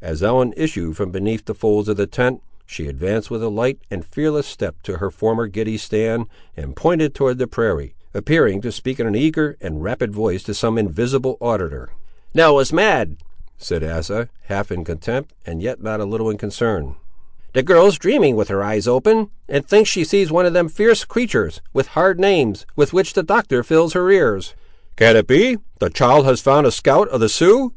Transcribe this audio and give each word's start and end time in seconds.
As 0.00 0.22
Ellen 0.22 0.54
issued 0.56 0.96
from 0.96 1.10
beneath 1.10 1.44
the 1.46 1.52
folds 1.52 1.88
of 1.88 1.96
the 1.96 2.06
tent, 2.06 2.40
she 2.66 2.86
advanced 2.86 3.32
with 3.32 3.42
a 3.42 3.48
light 3.48 3.80
and 3.90 4.04
fearless 4.04 4.46
step 4.46 4.76
to 4.84 4.98
her 4.98 5.10
former 5.10 5.48
giddy 5.48 5.76
stand, 5.76 6.26
and 6.56 6.76
pointed 6.76 7.16
toward 7.16 7.38
the 7.38 7.48
prairie, 7.48 7.96
appearing 8.14 8.60
to 8.60 8.70
speak 8.70 9.00
in 9.00 9.08
an 9.08 9.16
eager 9.16 9.56
and 9.60 9.82
rapid 9.82 10.14
voice 10.14 10.44
to 10.44 10.54
some 10.54 10.78
invisible 10.78 11.36
auditor. 11.40 11.88
"Nell 12.32 12.60
is 12.60 12.72
mad!" 12.72 13.16
said 13.58 13.82
Asa, 13.82 14.28
half 14.42 14.70
in 14.70 14.84
contempt 14.84 15.32
and 15.44 15.60
yet 15.60 15.82
not 15.82 15.98
a 15.98 16.04
little 16.04 16.30
in 16.30 16.38
concern. 16.38 16.94
"The 17.52 17.64
girl 17.64 17.86
is 17.88 17.98
dreaming 17.98 18.36
with 18.36 18.46
her 18.46 18.62
eyes 18.62 18.86
open; 18.86 19.30
and 19.48 19.66
thinks 19.66 19.90
she 19.90 20.04
sees 20.04 20.28
some 20.28 20.36
of 20.46 20.52
them 20.52 20.68
fierce 20.68 21.04
creatur's, 21.04 21.60
with 21.72 21.88
hard 21.88 22.20
names, 22.20 22.66
with 22.76 22.92
which 22.92 23.14
the 23.14 23.24
Doctor 23.24 23.64
fills 23.64 23.94
her 23.94 24.08
ears." 24.12 24.54
"Can 24.94 25.16
it 25.16 25.26
be, 25.26 25.58
the 25.80 25.90
child 25.90 26.24
has 26.24 26.40
found 26.40 26.68
a 26.68 26.70
scout 26.70 27.08
of 27.08 27.18
the 27.18 27.28
Siouxes?" 27.28 27.72